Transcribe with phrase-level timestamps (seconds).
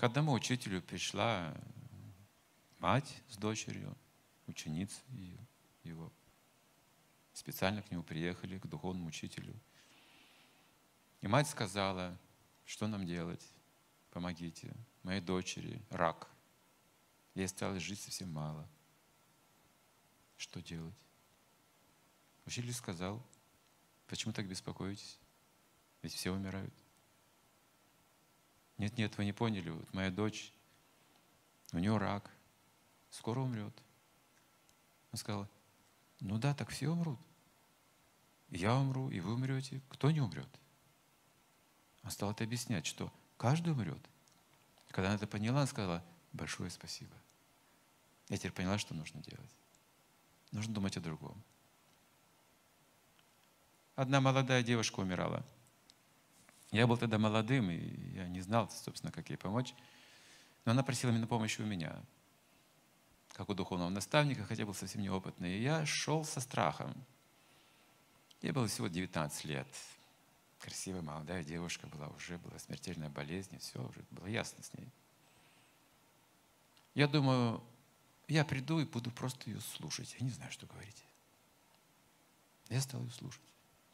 [0.00, 1.54] К одному учителю пришла
[2.78, 3.94] мать с дочерью,
[4.46, 4.98] ученица
[5.82, 6.10] его.
[7.34, 9.54] Специально к нему приехали, к духовному учителю.
[11.20, 12.18] И мать сказала,
[12.64, 13.46] что нам делать?
[14.10, 14.74] Помогите.
[15.02, 16.30] Моей дочери рак.
[17.34, 18.66] Ей осталось жить совсем мало.
[20.38, 20.96] Что делать?
[22.46, 23.22] Учитель сказал,
[24.06, 25.18] почему так беспокоитесь?
[26.00, 26.72] Ведь все умирают.
[28.80, 29.68] Нет, нет, вы не поняли.
[29.68, 30.54] Вот моя дочь,
[31.74, 32.30] у нее рак,
[33.10, 33.74] скоро умрет.
[35.12, 35.46] Он сказал,
[36.20, 37.18] ну да, так все умрут.
[38.48, 39.82] я умру, и вы умрете.
[39.90, 40.48] Кто не умрет?
[42.04, 44.00] Он стал это объяснять, что каждый умрет.
[44.88, 46.02] Когда она это поняла, она сказала,
[46.32, 47.14] большое спасибо.
[48.30, 49.54] Я теперь поняла, что нужно делать.
[50.52, 51.36] Нужно думать о другом.
[53.94, 55.44] Одна молодая девушка умирала–
[56.70, 59.74] я был тогда молодым, и я не знал, собственно, как ей помочь.
[60.64, 62.00] Но она просила меня помощи у меня,
[63.32, 65.56] как у духовного наставника, хотя был совсем неопытный.
[65.56, 66.94] И я шел со страхом.
[68.40, 69.66] Ей было всего 19 лет.
[70.60, 74.88] Красивая молодая девушка была уже, была смертельная болезнь, и все, уже было ясно с ней.
[76.94, 77.62] Я думаю,
[78.28, 80.14] я приду и буду просто ее слушать.
[80.18, 81.02] Я не знаю, что говорить.
[82.68, 83.42] Я стал ее слушать.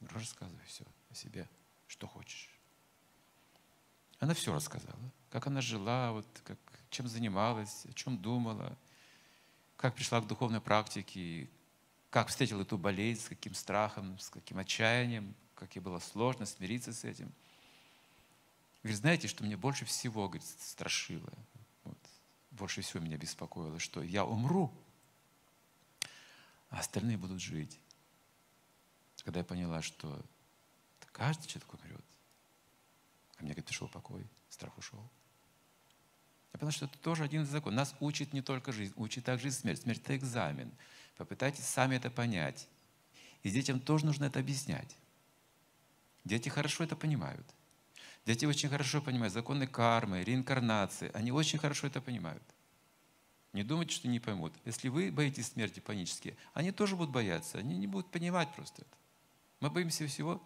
[0.00, 1.48] Рассказывай все о себе,
[1.86, 2.55] что хочешь.
[4.18, 6.58] Она все рассказала, как она жила, вот, как,
[6.90, 8.76] чем занималась, о чем думала,
[9.76, 11.50] как пришла к духовной практике,
[12.10, 16.92] как встретила эту болезнь, с каким страхом, с каким отчаянием, как ей было сложно смириться
[16.92, 17.30] с этим.
[18.82, 21.32] Говорит, знаете, что мне больше всего говорит, страшило,
[21.84, 21.98] вот,
[22.52, 24.72] больше всего меня беспокоило, что я умру,
[26.70, 27.78] а остальные будут жить.
[29.24, 30.24] Когда я поняла, что
[31.12, 32.05] каждый человек умрет,
[33.36, 35.08] Ко мне, говорит, пришел покой, страх ушел.
[36.52, 37.76] Я понял, что это тоже один из законов.
[37.76, 39.82] Нас учит не только жизнь, учит также и смерть.
[39.82, 40.72] Смерть– это экзамен.
[41.16, 42.66] Попытайтесь сами это понять.
[43.42, 44.96] И детям тоже нужно это объяснять.
[46.24, 47.46] Дети хорошо это понимают.
[48.24, 51.10] Дети очень хорошо понимают законы кармы, реинкарнации.
[51.14, 52.42] Они очень хорошо это понимают.
[53.52, 54.52] Не думайте, что не поймут.
[54.64, 57.58] Если вы боитесь смерти панически, они тоже будут бояться.
[57.58, 58.96] Они не будут понимать просто это.
[59.60, 60.42] Мы боимся всего,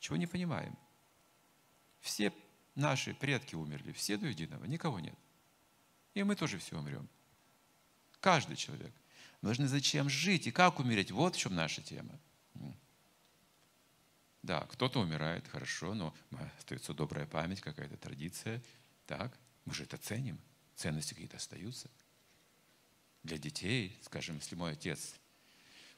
[0.00, 0.76] чего не понимаем.
[2.02, 2.32] Все
[2.74, 5.16] наши предки умерли, все до единого, никого нет.
[6.14, 7.08] И мы тоже все умрем.
[8.20, 8.92] Каждый человек.
[9.40, 11.10] Мы должны зачем жить и как умереть.
[11.10, 12.18] Вот в чем наша тема.
[14.42, 16.14] Да, кто-то умирает, хорошо, но
[16.58, 18.60] остается добрая память, какая-то традиция.
[19.06, 20.38] Так, мы же это ценим.
[20.74, 21.88] Ценности какие-то остаются.
[23.22, 25.14] Для детей, скажем, если мой отец,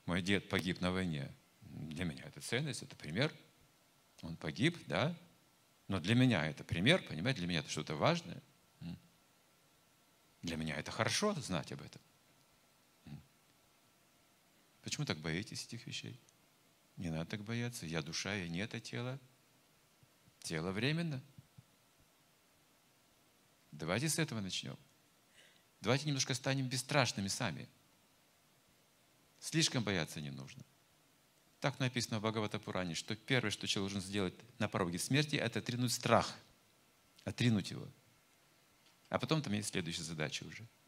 [0.05, 3.33] мой дед погиб на войне, для меня это ценность, это пример.
[4.21, 5.17] Он погиб, да,
[5.89, 8.43] но для меня это пример, понимаете, для меня это что-то важное.
[10.43, 12.03] Для меня это хорошо знать об этом.
[14.83, 16.21] Почему так боитесь этих вещей?
[16.97, 17.87] Не надо так бояться.
[17.87, 19.19] Я душа, я не это тело.
[20.41, 21.23] Тело временно.
[23.73, 24.79] Давайте с этого начнем.
[25.81, 27.69] Давайте немножко станем бесстрашными сами.
[29.41, 30.63] Слишком бояться не нужно.
[31.65, 35.61] Так написано в Бхагавата Пуране, что первое, что человек должен сделать на пороге смерти, это
[35.61, 36.31] отринуть страх,
[37.25, 37.89] отринуть его.
[39.09, 40.69] А потом там есть следующая задача уже–